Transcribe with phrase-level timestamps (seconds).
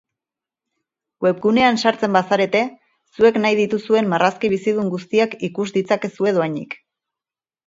[1.25, 2.61] Webgunean sartzen bazarete,
[3.19, 6.77] zuek nahi dituzuen marrazki bizidun guztiak ikus ditzakezue dohainik.